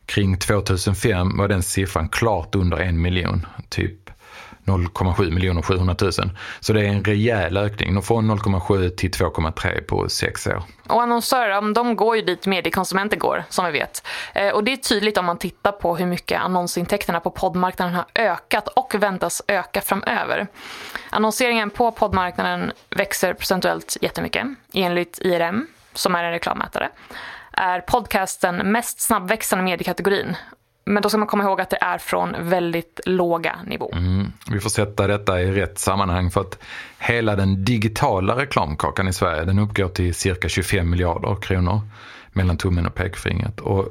Kring 0.06 0.36
2005 0.36 1.36
var 1.36 1.48
den 1.48 1.62
siffran 1.62 2.08
klart 2.08 2.54
under 2.54 2.76
en 2.76 3.00
miljon, 3.00 3.46
typ 3.68 4.10
0,7 4.66 5.30
miljoner 5.30 5.62
700 5.62 5.96
000. 6.00 6.12
Så 6.60 6.72
det 6.72 6.80
är 6.80 6.88
en 6.88 7.04
rejäl 7.04 7.56
ökning. 7.56 8.02
Från 8.02 8.30
0,7 8.30 8.88
till 8.88 9.10
2,3 9.10 9.82
på 9.82 10.08
sex 10.08 10.46
år. 10.46 10.62
Och 10.88 11.02
annonsörer, 11.02 11.74
de 11.74 11.96
går 11.96 12.16
ju 12.16 12.22
dit 12.22 12.46
mediekonsumenter 12.46 13.16
går, 13.16 13.44
som 13.48 13.64
vi 13.66 13.72
vet. 13.72 14.06
Eh, 14.34 14.48
och 14.48 14.64
det 14.64 14.72
är 14.72 14.76
tydligt 14.76 15.18
om 15.18 15.24
man 15.24 15.38
tittar 15.38 15.72
på 15.72 15.96
hur 15.96 16.06
mycket 16.06 16.40
annonsintäkterna 16.40 17.20
på 17.20 17.30
poddmarknaden 17.30 17.94
har 17.94 18.04
ökat 18.14 18.68
och 18.68 18.94
väntas 18.94 19.42
öka 19.48 19.80
framöver. 19.80 20.46
Annonseringen 21.10 21.70
på 21.70 21.92
poddmarknaden 21.92 22.72
växer 22.90 23.34
procentuellt 23.34 23.96
jättemycket, 24.00 24.46
enligt 24.72 25.18
IRM, 25.22 25.66
som 25.94 26.14
är 26.14 26.24
en 26.24 26.30
reklammätare 26.30 26.90
är 27.56 27.80
podcasten 27.80 28.56
mest 28.56 29.00
snabbväxande 29.00 29.64
mediekategorin 29.64 30.36
men 30.86 31.02
då 31.02 31.08
ska 31.08 31.18
man 31.18 31.28
komma 31.28 31.44
ihåg 31.44 31.60
att 31.60 31.70
det 31.70 31.78
är 31.80 31.98
från 31.98 32.36
väldigt 32.40 33.00
låga 33.06 33.56
nivå. 33.66 33.90
Mm. 33.92 34.32
Vi 34.50 34.60
får 34.60 34.70
sätta 34.70 35.06
detta 35.06 35.40
i 35.40 35.52
rätt 35.52 35.78
sammanhang 35.78 36.30
för 36.30 36.40
att 36.40 36.58
hela 36.98 37.36
den 37.36 37.64
digitala 37.64 38.36
reklamkakan 38.36 39.08
i 39.08 39.12
Sverige 39.12 39.44
den 39.44 39.58
uppgår 39.58 39.88
till 39.88 40.14
cirka 40.14 40.48
25 40.48 40.90
miljarder 40.90 41.36
kronor 41.40 41.80
mellan 42.32 42.56
tummen 42.56 42.86
och 42.86 42.94
pekfingret. 42.94 43.60
Och 43.60 43.88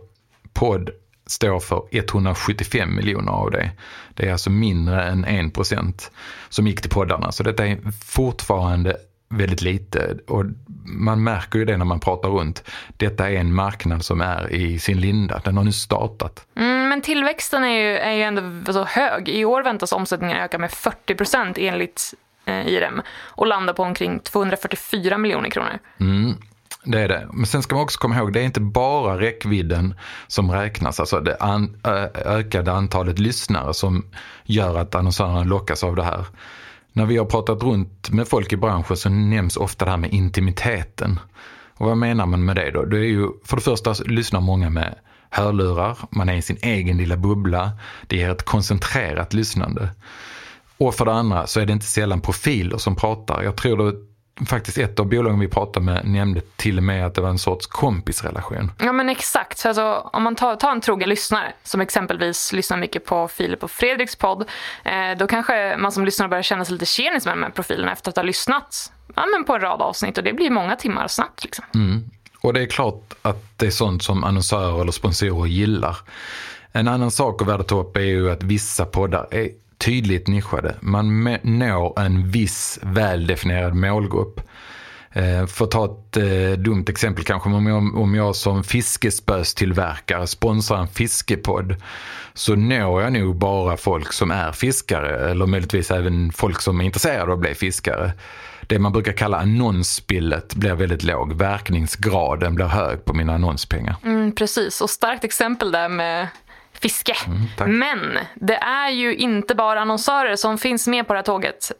podd 0.53 0.89
står 1.27 1.59
för 1.59 1.83
175 1.91 2.95
miljoner 2.95 3.31
av 3.31 3.51
det. 3.51 3.71
Det 4.13 4.27
är 4.27 4.31
alltså 4.31 4.49
mindre 4.49 5.03
än 5.03 5.25
1 5.25 5.53
procent 5.53 6.11
som 6.49 6.67
gick 6.67 6.81
till 6.81 6.91
poddarna. 6.91 7.31
Så 7.31 7.43
detta 7.43 7.67
är 7.67 7.77
fortfarande 8.05 8.97
väldigt 9.29 9.61
lite 9.61 10.17
och 10.27 10.45
man 10.85 11.23
märker 11.23 11.59
ju 11.59 11.65
det 11.65 11.77
när 11.77 11.85
man 11.85 11.99
pratar 11.99 12.29
runt. 12.29 12.63
Detta 12.97 13.29
är 13.29 13.35
en 13.35 13.53
marknad 13.53 14.05
som 14.05 14.21
är 14.21 14.51
i 14.53 14.79
sin 14.79 15.01
linda, 15.01 15.41
den 15.45 15.57
har 15.57 15.63
nu 15.63 15.71
startat. 15.71 16.47
Mm, 16.55 16.74
men 16.85 17.01
tillväxten 17.01 17.63
är 17.63 17.79
ju, 17.79 17.97
är 17.97 18.11
ju 18.11 18.21
ändå 18.21 18.73
så 18.73 18.83
hög. 18.83 19.29
I 19.29 19.45
år 19.45 19.63
väntas 19.63 19.91
omsättningen 19.91 20.37
öka 20.37 20.57
med 20.57 20.71
40 20.71 21.15
procent 21.15 21.57
enligt 21.57 22.13
eh, 22.45 22.67
IRM 22.67 23.01
och 23.21 23.47
landa 23.47 23.73
på 23.73 23.83
omkring 23.83 24.19
244 24.19 25.17
miljoner 25.17 25.49
kronor. 25.49 25.79
Mm. 25.99 26.33
Det 26.85 26.99
är 26.99 27.07
det. 27.07 27.27
Men 27.33 27.45
sen 27.45 27.63
ska 27.63 27.75
man 27.75 27.83
också 27.83 27.99
komma 27.99 28.15
ihåg, 28.15 28.33
det 28.33 28.39
är 28.39 28.43
inte 28.43 28.61
bara 28.61 29.19
räckvidden 29.19 29.95
som 30.27 30.51
räknas, 30.51 30.99
alltså 30.99 31.19
det 31.19 31.35
an, 31.39 31.81
ökade 32.25 32.71
antalet 32.71 33.19
lyssnare 33.19 33.73
som 33.73 34.05
gör 34.43 34.77
att 34.77 34.95
annonsörerna 34.95 35.43
lockas 35.43 35.83
av 35.83 35.95
det 35.95 36.03
här. 36.03 36.25
När 36.91 37.05
vi 37.05 37.17
har 37.17 37.25
pratat 37.25 37.63
runt 37.63 38.09
med 38.09 38.27
folk 38.27 38.53
i 38.53 38.57
branschen 38.57 38.97
så 38.97 39.09
nämns 39.09 39.57
ofta 39.57 39.85
det 39.85 39.91
här 39.91 39.97
med 39.97 40.13
intimiteten. 40.13 41.19
Och 41.73 41.87
vad 41.87 41.97
menar 41.97 42.25
man 42.25 42.45
med 42.45 42.55
det 42.55 42.71
då? 42.71 42.85
Det 42.85 42.97
är 42.97 43.09
ju, 43.09 43.27
för 43.45 43.55
det 43.55 43.61
första 43.61 43.95
lyssnar 44.05 44.41
många 44.41 44.69
med 44.69 44.95
hörlurar, 45.35 45.97
man 46.09 46.29
är 46.29 46.33
i 46.33 46.41
sin 46.41 46.57
egen 46.61 46.97
lilla 46.97 47.17
bubbla, 47.17 47.71
det 48.07 48.17
ger 48.17 48.29
ett 48.29 48.45
koncentrerat 48.45 49.33
lyssnande. 49.33 49.89
Och 50.77 50.95
för 50.95 51.05
det 51.05 51.13
andra 51.13 51.47
så 51.47 51.59
är 51.59 51.65
det 51.65 51.73
inte 51.73 51.85
sällan 51.85 52.21
profiler 52.21 52.77
som 52.77 52.95
pratar. 52.95 53.43
Jag 53.43 53.55
tror 53.55 53.77
det 53.77 53.97
faktiskt 54.45 54.77
ett 54.77 54.99
av 54.99 55.05
bolagen 55.05 55.39
vi 55.39 55.47
pratade 55.47 55.85
med 55.85 56.05
nämnde 56.05 56.41
till 56.55 56.77
och 56.77 56.83
med 56.83 57.05
att 57.05 57.15
det 57.15 57.21
var 57.21 57.29
en 57.29 57.39
sorts 57.39 57.67
kompisrelation. 57.67 58.71
Ja 58.79 58.91
men 58.91 59.09
exakt. 59.09 59.57
Så 59.57 59.67
alltså, 59.67 60.09
om 60.13 60.23
man 60.23 60.35
tar, 60.35 60.55
tar 60.55 60.71
en 60.71 60.81
trogen 60.81 61.09
lyssnare 61.09 61.53
som 61.63 61.81
exempelvis 61.81 62.53
lyssnar 62.53 62.77
mycket 62.77 63.05
på 63.05 63.27
Filip 63.27 63.63
och 63.63 63.71
Fredriks 63.71 64.15
podd. 64.15 64.49
Eh, 64.83 65.17
då 65.17 65.27
kanske 65.27 65.77
man 65.77 65.91
som 65.91 66.05
lyssnare 66.05 66.29
börjar 66.29 66.43
känna 66.43 66.65
sig 66.65 66.73
lite 66.73 66.85
tjenis 66.85 67.25
med 67.25 67.37
de 67.37 67.43
här 67.43 67.49
profilerna 67.49 67.91
efter 67.91 68.09
att 68.09 68.15
ha 68.15 68.23
lyssnat 68.23 68.91
ja, 69.15 69.25
men 69.31 69.43
på 69.43 69.55
en 69.55 69.61
rad 69.61 69.81
avsnitt 69.81 70.17
och 70.17 70.23
det 70.23 70.33
blir 70.33 70.49
många 70.49 70.75
timmar 70.75 71.07
snabbt. 71.07 71.43
Liksom. 71.43 71.65
Mm. 71.75 72.09
Och 72.45 72.53
det 72.53 72.61
är 72.61 72.65
klart 72.65 73.13
att 73.21 73.43
det 73.57 73.65
är 73.65 73.71
sånt 73.71 74.03
som 74.03 74.23
annonsörer 74.23 74.81
eller 74.81 74.91
sponsorer 74.91 75.47
gillar. 75.47 75.97
En 76.71 76.87
annan 76.87 77.11
sak 77.11 77.41
att 77.41 77.47
värda 77.47 77.63
ta 77.63 77.79
upp 77.79 77.97
är 77.97 78.01
ju 78.01 78.31
att 78.31 78.43
vissa 78.43 78.85
poddar 78.85 79.27
är 79.31 79.49
tydligt 79.77 80.27
nischade. 80.27 80.75
Man 80.81 81.23
når 81.43 81.99
en 81.99 82.29
viss 82.29 82.79
väldefinierad 82.81 83.75
målgrupp. 83.75 84.41
Eh, 85.11 85.45
för 85.45 85.65
att 85.65 85.71
ta 85.71 85.85
ett 85.85 86.17
eh, 86.17 86.59
dumt 86.63 86.85
exempel 86.87 87.23
kanske, 87.23 87.49
om 87.49 87.67
jag, 87.67 87.97
om 87.97 88.15
jag 88.15 88.35
som 88.35 88.63
fiskespöstillverkare 88.63 90.27
sponsrar 90.27 90.79
en 90.79 90.87
fiskepodd 90.87 91.75
så 92.33 92.55
når 92.55 93.01
jag 93.01 93.13
nog 93.13 93.35
bara 93.35 93.77
folk 93.77 94.13
som 94.13 94.31
är 94.31 94.51
fiskare 94.51 95.31
eller 95.31 95.45
möjligtvis 95.45 95.91
även 95.91 96.31
folk 96.31 96.61
som 96.61 96.81
är 96.81 96.85
intresserade 96.85 97.23
av 97.23 97.31
att 97.31 97.39
bli 97.39 97.55
fiskare. 97.55 98.13
Det 98.67 98.79
man 98.79 98.91
brukar 98.91 99.11
kalla 99.11 99.37
annonsspillet 99.37 100.55
blir 100.55 100.73
väldigt 100.73 101.03
låg. 101.03 101.33
Verkningsgraden 101.33 102.55
blir 102.55 102.65
hög 102.65 103.05
på 103.05 103.13
mina 103.13 103.33
annonspengar. 103.33 103.95
Mm, 104.03 104.35
precis, 104.35 104.81
och 104.81 104.89
starkt 104.89 105.23
exempel 105.23 105.71
där 105.71 105.89
med 105.89 106.27
fiske. 106.73 107.15
Mm, 107.27 107.79
Men 107.79 108.19
det 108.35 108.55
är 108.55 108.89
ju 108.89 109.15
inte 109.15 109.55
bara 109.55 109.81
annonsörer 109.81 110.35
som 110.35 110.57
finns 110.57 110.87
med 110.87 111.07
på 111.07 111.13
det 111.13 111.17
här 111.17 111.23
tåget. 111.23 111.71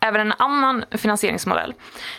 Även 0.00 0.20
en 0.20 0.34
annan 0.38 0.84
finansieringsmodell 0.90 1.74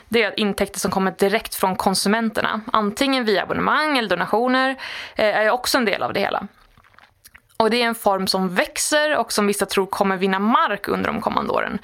det 0.09 0.23
är 0.23 0.27
att 0.27 0.37
intäkter 0.37 0.79
som 0.79 0.91
kommer 0.91 1.11
direkt 1.11 1.55
från 1.55 1.75
konsumenterna, 1.75 2.61
antingen 2.73 3.25
via 3.25 3.43
abonnemang 3.43 3.97
eller 3.97 4.09
donationer, 4.09 4.69
eh, 5.15 5.37
är 5.37 5.49
också 5.49 5.77
en 5.77 5.85
del 5.85 6.03
av 6.03 6.13
det 6.13 6.19
hela. 6.19 6.47
Och 7.57 7.69
det 7.69 7.81
är 7.81 7.85
en 7.85 7.95
form 7.95 8.27
som 8.27 8.55
växer 8.55 9.17
och 9.17 9.31
som 9.31 9.47
vissa 9.47 9.65
tror 9.65 9.85
kommer 9.85 10.17
vinna 10.17 10.39
mark 10.39 10.87
under 10.87 11.11
de 11.11 11.21
kommande 11.21 11.53
åren. 11.53 11.79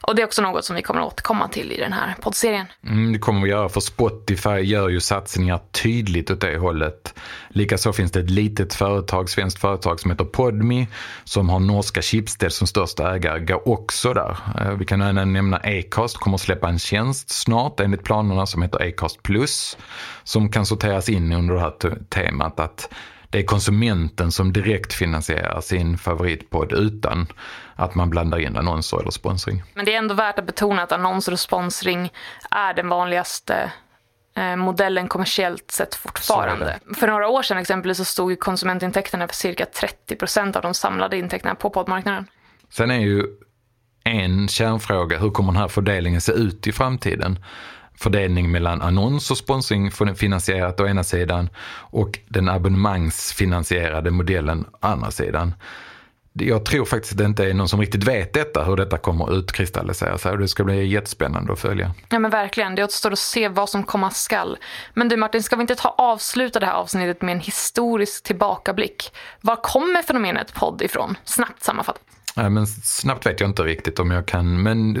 Och 0.00 0.14
det 0.14 0.22
är 0.22 0.26
också 0.26 0.42
något 0.42 0.64
som 0.64 0.76
vi 0.76 0.82
kommer 0.82 1.00
att 1.00 1.06
återkomma 1.06 1.48
till 1.48 1.72
i 1.72 1.76
den 1.76 1.92
här 1.92 2.14
poddserien. 2.20 2.66
Mm, 2.86 3.12
det 3.12 3.18
kommer 3.18 3.42
vi 3.42 3.50
göra 3.50 3.68
för 3.68 3.80
Spotify 3.80 4.50
gör 4.50 4.88
ju 4.88 5.00
satsningar 5.00 5.60
tydligt 5.70 6.30
åt 6.30 6.40
det 6.40 6.58
hållet. 6.58 7.14
Likaså 7.48 7.92
finns 7.92 8.12
det 8.12 8.20
ett 8.20 8.30
litet 8.30 8.74
företag, 8.74 9.30
svenskt 9.30 9.60
företag 9.60 10.00
som 10.00 10.10
heter 10.10 10.24
Podmi 10.24 10.86
som 11.24 11.48
har 11.48 11.60
norska 11.60 12.02
Schibsted 12.02 12.52
som 12.52 12.66
största 12.66 13.14
ägare, 13.14 13.40
går 13.40 13.68
också 13.68 14.14
där. 14.14 14.36
Eh, 14.60 14.72
vi 14.72 14.84
kan 14.84 15.02
även 15.02 15.32
nämna 15.32 15.56
Acast, 15.56 16.16
kommer 16.16 16.34
att 16.34 16.40
släppa 16.40 16.68
en 16.68 16.78
tjänst 16.78 17.30
snart 17.30 17.80
enligt 17.80 18.04
planerna 18.04 18.46
som 18.46 18.62
heter 18.62 18.88
Acast 18.88 19.22
Plus 19.22 19.76
som 20.24 20.48
kan 20.48 20.66
sorteras 20.66 21.08
in 21.08 21.32
under 21.32 21.54
det 21.54 21.60
här 21.60 21.98
temat 22.08 22.60
att 22.60 22.94
det 23.30 23.38
är 23.38 23.42
konsumenten 23.42 24.32
som 24.32 24.52
direkt 24.52 24.92
finansierar 24.92 25.60
sin 25.60 25.98
favoritpodd 25.98 26.72
utan 26.72 27.26
att 27.76 27.94
man 27.94 28.10
blandar 28.10 28.38
in 28.38 28.56
annonser 28.56 29.00
eller 29.00 29.10
sponsring. 29.10 29.62
Men 29.74 29.84
det 29.84 29.94
är 29.94 29.98
ändå 29.98 30.14
värt 30.14 30.38
att 30.38 30.46
betona 30.46 30.82
att 30.82 30.92
annonser 30.92 31.32
och 31.32 31.40
sponsring 31.40 32.12
är 32.50 32.74
den 32.74 32.88
vanligaste 32.88 33.72
eh, 34.36 34.56
modellen 34.56 35.08
kommersiellt 35.08 35.70
sett 35.70 35.94
fortfarande. 35.94 36.78
För 36.96 37.06
några 37.06 37.28
år 37.28 37.42
sedan 37.42 37.58
exempelvis 37.58 37.98
så 37.98 38.04
stod 38.04 38.38
konsumentintäkterna 38.38 39.28
för 39.28 39.34
cirka 39.34 39.66
30 39.66 40.16
procent 40.16 40.56
av 40.56 40.62
de 40.62 40.74
samlade 40.74 41.16
intäkterna 41.16 41.54
på 41.54 41.70
poddmarknaden. 41.70 42.26
Sen 42.70 42.90
är 42.90 43.00
ju 43.00 43.24
en 44.04 44.48
kärnfråga, 44.48 45.18
hur 45.18 45.30
kommer 45.30 45.52
den 45.52 45.60
här 45.60 45.68
fördelningen 45.68 46.20
se 46.20 46.32
ut 46.32 46.66
i 46.66 46.72
framtiden? 46.72 47.38
Fördelning 47.98 48.50
mellan 48.50 48.82
annons 48.82 49.30
och 49.30 49.38
sponsring 49.38 49.90
finansierat 50.16 50.80
å 50.80 50.86
ena 50.86 51.04
sidan 51.04 51.48
och 51.90 52.18
den 52.28 52.48
abonnemangsfinansierade 52.48 54.10
modellen 54.10 54.66
å 54.72 54.86
andra 54.86 55.10
sidan. 55.10 55.54
Jag 56.32 56.64
tror 56.64 56.84
faktiskt 56.84 57.12
att 57.12 57.18
det 57.18 57.24
inte 57.24 57.44
är 57.44 57.54
någon 57.54 57.68
som 57.68 57.80
riktigt 57.80 58.04
vet 58.04 58.32
detta, 58.32 58.64
hur 58.64 58.76
detta 58.76 58.98
kommer 58.98 59.24
att 59.24 59.30
utkristallisera 59.30 60.18
sig. 60.18 60.32
Och 60.32 60.38
det 60.38 60.48
ska 60.48 60.64
bli 60.64 60.86
jättespännande 60.86 61.52
att 61.52 61.60
följa. 61.60 61.94
Ja 62.08 62.18
men 62.18 62.30
verkligen, 62.30 62.74
det 62.74 62.84
återstår 62.84 63.12
att 63.12 63.18
se 63.18 63.48
vad 63.48 63.68
som 63.68 63.82
komma 63.82 64.10
skall. 64.10 64.56
Men 64.94 65.08
du 65.08 65.16
Martin, 65.16 65.42
ska 65.42 65.56
vi 65.56 65.60
inte 65.60 65.74
ta 65.74 65.88
avsluta 65.88 66.60
det 66.60 66.66
här 66.66 66.72
avsnittet 66.72 67.22
med 67.22 67.32
en 67.32 67.40
historisk 67.40 68.24
tillbakablick? 68.24 69.12
Var 69.40 69.56
kommer 69.56 70.02
fenomenet 70.02 70.54
podd 70.54 70.82
ifrån? 70.82 71.16
Snabbt 71.24 71.62
sammanfattat. 71.62 72.02
Nej, 72.36 72.50
men 72.50 72.66
snabbt 72.66 73.26
vet 73.26 73.40
jag 73.40 73.50
inte 73.50 73.62
riktigt 73.62 73.98
om 73.98 74.10
jag 74.10 74.26
kan, 74.26 74.62
men 74.62 74.98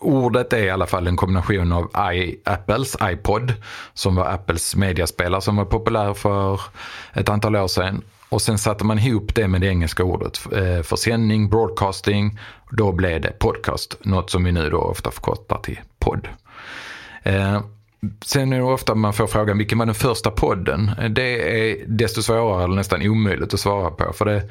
ordet 0.00 0.52
är 0.52 0.64
i 0.64 0.70
alla 0.70 0.86
fall 0.86 1.06
en 1.06 1.16
kombination 1.16 1.72
av 1.72 2.14
I, 2.14 2.40
Apples 2.44 2.96
iPod, 3.02 3.54
som 3.94 4.14
var 4.14 4.26
Apples 4.26 4.76
mediaspelare 4.76 5.40
som 5.40 5.56
var 5.56 5.64
populär 5.64 6.14
för 6.14 6.60
ett 7.12 7.28
antal 7.28 7.56
år 7.56 7.68
sedan. 7.68 8.02
Och 8.28 8.42
sen 8.42 8.58
satte 8.58 8.84
man 8.84 8.98
ihop 8.98 9.34
det 9.34 9.48
med 9.48 9.60
det 9.60 9.66
engelska 9.66 10.04
ordet 10.04 10.40
eh, 10.52 10.82
för 10.82 10.96
sändning, 10.96 11.48
broadcasting. 11.48 12.38
Då 12.70 12.92
blev 12.92 13.20
det 13.20 13.38
podcast, 13.38 13.96
något 14.00 14.30
som 14.30 14.44
vi 14.44 14.52
nu 14.52 14.70
då 14.70 14.78
ofta 14.78 15.10
förkortar 15.10 15.58
till 15.58 15.80
podd. 15.98 16.28
Eh, 17.22 17.60
sen 18.24 18.52
är 18.52 18.56
det 18.56 18.64
ofta 18.64 18.94
man 18.94 19.12
får 19.12 19.26
frågan, 19.26 19.58
vilken 19.58 19.78
var 19.78 19.86
den 19.86 19.94
första 19.94 20.30
podden? 20.30 20.90
Eh, 20.98 21.10
det 21.10 21.60
är 21.70 21.84
desto 21.86 22.22
svårare 22.22 22.64
eller 22.64 22.76
nästan 22.76 23.02
omöjligt 23.02 23.54
att 23.54 23.60
svara 23.60 23.90
på. 23.90 24.12
För 24.12 24.24
det, 24.24 24.42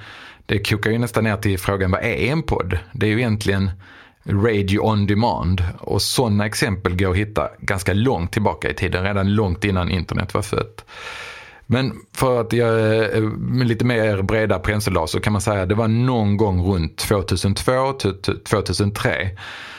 det 0.47 0.69
kokar 0.69 0.91
ju 0.91 0.97
nästan 0.97 1.23
ner 1.23 1.37
till 1.37 1.59
frågan 1.59 1.91
vad 1.91 2.01
är 2.01 2.15
en 2.15 2.43
podd? 2.43 2.77
Det 2.93 3.05
är 3.05 3.09
ju 3.09 3.17
egentligen 3.17 3.71
radio 4.25 4.79
on 4.79 5.07
demand 5.07 5.63
och 5.79 6.01
sådana 6.01 6.45
exempel 6.45 6.97
går 6.97 7.11
att 7.11 7.17
hitta 7.17 7.49
ganska 7.59 7.93
långt 7.93 8.31
tillbaka 8.31 8.69
i 8.69 8.73
tiden, 8.73 9.03
redan 9.03 9.35
långt 9.35 9.63
innan 9.63 9.89
internet 9.89 10.33
var 10.33 10.41
fött. 10.41 10.85
Men 11.65 11.93
för 12.13 12.41
att 12.41 12.53
jag 12.53 12.73
med 13.37 13.67
lite 13.67 13.85
mer 13.85 14.21
breda 14.21 14.59
penseldrag 14.59 15.09
så 15.09 15.19
kan 15.19 15.33
man 15.33 15.41
säga 15.41 15.61
att 15.61 15.69
det 15.69 15.75
var 15.75 15.87
någon 15.87 16.37
gång 16.37 16.73
runt 16.73 17.05
2002-2003 17.09 19.29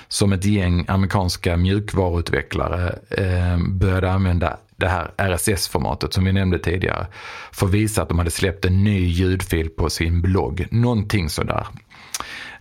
som 0.08 0.32
ett 0.32 0.44
gäng 0.44 0.84
amerikanska 0.88 1.56
mjukvaruutvecklare 1.56 2.98
eh, 3.10 3.58
började 3.58 4.12
använda 4.12 4.56
det 4.78 4.88
här 4.88 5.10
RSS-formatet 5.16 6.12
som 6.12 6.24
vi 6.24 6.32
nämnde 6.32 6.58
tidigare 6.58 7.06
för 7.52 7.66
att 7.66 7.72
visa 7.72 8.02
att 8.02 8.08
de 8.08 8.18
hade 8.18 8.30
släppt 8.30 8.64
en 8.64 8.84
ny 8.84 9.00
ljudfil 9.00 9.70
på 9.70 9.90
sin 9.90 10.22
blogg. 10.22 10.66
Någonting 10.70 11.28
sådär. 11.28 11.66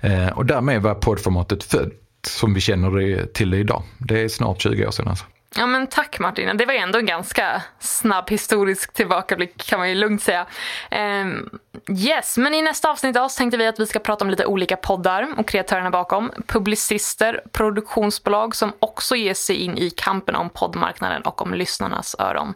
Eh, 0.02 0.28
och 0.28 0.46
därmed 0.46 0.82
var 0.82 0.96
poddformatet 0.96 1.64
fött 1.64 1.94
som 2.28 2.54
vi 2.54 2.62
känner 2.62 2.92
det 2.92 3.34
till 3.34 3.52
det 3.52 3.58
idag. 3.58 3.84
Det 3.98 4.22
är 4.22 4.28
snart 4.28 4.62
20 4.62 4.88
år 4.88 4.92
sedan 4.92 5.08
alltså. 5.08 5.26
Ja 5.56 5.66
men 5.66 5.88
tack 5.88 6.20
Martin, 6.20 6.58
det 6.58 6.66
var 6.66 6.74
ändå 6.74 7.00
en 7.00 7.06
ganska 7.06 7.62
snabb 7.80 8.30
historisk 8.30 8.94
tillbakablick 8.94 9.70
kan 9.70 9.80
man 9.80 9.90
ju 9.90 9.96
lugnt 9.96 10.22
säga. 10.22 10.46
Ehm, 10.92 11.50
yes, 11.90 12.38
men 12.38 12.54
i 12.54 12.62
nästa 12.62 12.92
avsnitt 12.92 13.18
av 13.18 13.24
oss 13.26 13.36
tänkte 13.36 13.58
vi 13.58 13.68
att 13.68 13.80
vi 13.80 13.86
ska 13.86 14.00
prata 14.00 14.26
om 14.26 14.30
lite 14.30 14.46
olika 14.46 14.78
poddar 14.78 15.28
och 15.38 15.48
kreatörerna 15.48 15.90
bakom. 15.90 16.32
Publicister, 16.48 17.42
produktionsbolag 17.52 18.56
som 18.56 18.74
också 18.80 19.16
ger 19.16 19.34
sig 19.34 19.56
in 19.56 19.78
i 19.78 19.90
kampen 19.90 20.36
om 20.36 20.50
poddmarknaden 20.50 21.22
och 21.22 21.42
om 21.42 21.54
lyssnarnas 21.54 22.16
öron. 22.20 22.54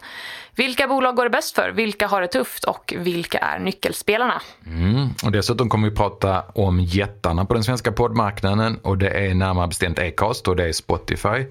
Vilka 0.56 0.88
bolag 0.88 1.16
går 1.16 1.24
det 1.24 1.30
bäst 1.30 1.56
för? 1.56 1.72
Vilka 1.72 2.08
har 2.08 2.22
det 2.22 2.28
tufft? 2.28 2.64
Och 2.64 2.94
vilka 2.98 3.38
är 3.38 3.60
nyckelspelarna? 3.60 4.42
Mm. 4.66 5.10
Och 5.24 5.32
dessutom 5.32 5.70
kommer 5.70 5.90
vi 5.90 5.96
prata 5.96 6.44
om 6.56 6.80
jättarna 6.80 7.46
på 7.46 7.54
den 7.54 7.64
svenska 7.64 7.92
poddmarknaden 7.92 8.78
och 8.78 8.98
det 8.98 9.10
är 9.10 9.34
närmare 9.34 9.68
bestämt 9.68 10.00
Acast 10.00 10.48
och 10.48 10.56
det 10.56 10.68
är 10.68 10.72
Spotify. 10.74 11.46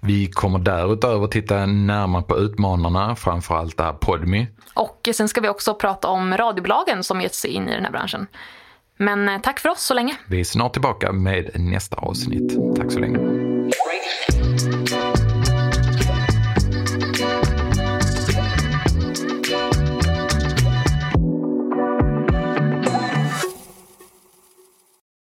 Vi 0.00 0.30
kommer 0.30 0.58
därutöver 0.58 1.26
titta 1.26 1.66
närmare 1.66 2.22
på 2.22 2.38
utmanarna, 2.38 3.16
framförallt 3.16 3.76
där 3.76 3.92
Podmi. 3.92 4.46
Och 4.74 5.08
sen 5.14 5.28
ska 5.28 5.40
vi 5.40 5.48
också 5.48 5.74
prata 5.74 6.08
om 6.08 6.36
radiobolagen 6.36 7.04
som 7.04 7.20
gett 7.20 7.34
sig 7.34 7.50
in 7.50 7.68
i 7.68 7.74
den 7.74 7.84
här 7.84 7.92
branschen. 7.92 8.26
Men 8.96 9.28
eh, 9.28 9.40
tack 9.40 9.60
för 9.60 9.68
oss 9.68 9.82
så 9.82 9.94
länge. 9.94 10.16
Vi 10.26 10.40
är 10.40 10.44
snart 10.44 10.72
tillbaka 10.72 11.12
med 11.12 11.50
nästa 11.54 11.96
avsnitt. 11.96 12.76
Tack 12.76 12.92
så 12.92 12.98
länge. 12.98 13.18